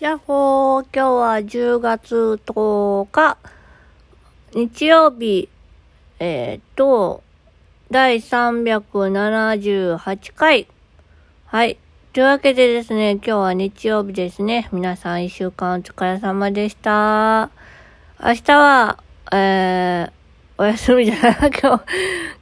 [0.00, 3.36] やっほー、今日は10月10日、
[4.54, 5.48] 日曜日、
[6.20, 7.24] えー、っと、
[7.90, 10.68] 第378回。
[11.46, 11.78] はい。
[12.12, 14.68] というわけでですね、今日は日曜日ですね。
[14.70, 17.50] 皆さん一週間お疲れ様でした。
[18.22, 19.02] 明日は、
[19.32, 20.12] えー、
[20.58, 21.80] お休みじゃない 今日、今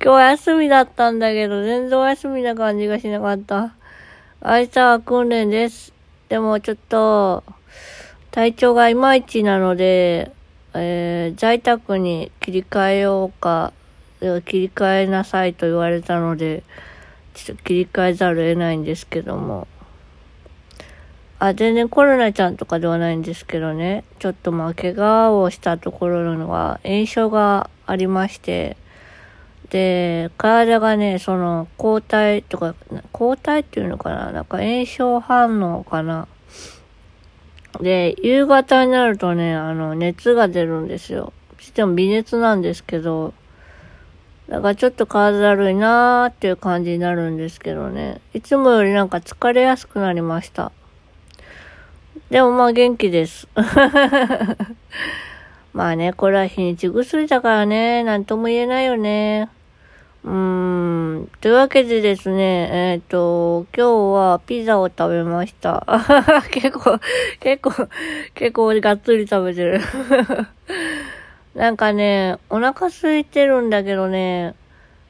[0.00, 3.74] 日は休みだったんだけど、全然お休みな感じがしなかった。
[4.44, 5.93] 明日は訓練です。
[6.28, 7.44] でもちょっと、
[8.30, 10.32] 体調がいまいちなので、
[10.74, 13.72] えー、在宅に切り替えようか、
[14.44, 16.62] 切り替えなさいと言われたので、
[17.34, 19.68] ちょっと切り替えざるを得ないんですけども。
[21.38, 28.76] あ、全然コロナちゃんとかではないんですけどね、ちょっとまあ、怪我をしたところのは、炎症がありまして、
[29.74, 32.76] で、体がね、その、抗体とか、
[33.10, 34.30] 抗体っていうのかな？
[34.30, 36.28] なんか炎症反応かな？
[37.80, 41.32] で、夕方になるとね、あの、熱が出るんですよ。
[41.58, 43.34] しても微熱なんですけど、
[44.48, 48.20] だからちょっと体だるいなーっていう感じになるんですけどね。
[48.32, 50.70] いつもよりなんか疲れやすくなりました。
[52.30, 53.48] でもまあ元気です。
[55.72, 59.48] まあね、これは日にち薬だからね、なんとも言えないよね。
[60.24, 61.30] うーん。
[61.40, 65.86] というわけでですね、えっ、ー、と、今日はピザを食べました。
[66.50, 66.98] 結構、
[67.40, 67.88] 結構、
[68.34, 69.80] 結構がっつり食べてる。
[71.54, 74.54] なんかね、お腹空いてるんだけどね、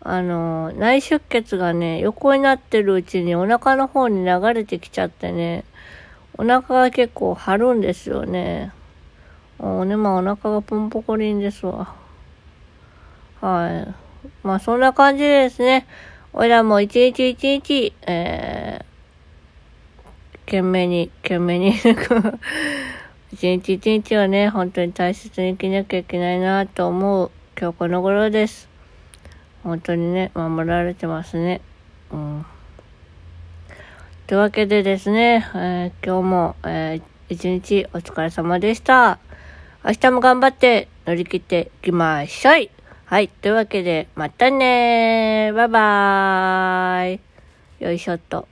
[0.00, 5.64] あの、内出血がね、横になってるうちにお腹の方に流れてきちゃってね、
[6.38, 8.72] お腹が結構張るんですよね。
[9.58, 11.94] おね、まあお腹がポンポコリンですわ。
[13.40, 14.09] はい。
[14.42, 15.86] まあそんな感じでですね、
[16.32, 21.74] おいらも一日一日、えー、懸命に、懸命に
[23.32, 28.68] 一日一日はね、本当に大切に生きなきゃいけないなと思う今日この頃です。
[29.62, 31.60] 本当にね、守られてますね。
[32.10, 32.46] うん。
[34.26, 39.18] というわけでですね、えー、今日も、えー、一日お疲れ様でした。
[39.84, 42.70] 明日も頑張って乗り切っていきましょい。
[43.10, 43.28] はい。
[43.28, 45.54] というわけで、またねー。
[45.56, 47.14] バイバー
[47.80, 47.84] イ。
[47.84, 48.46] よいしょっと。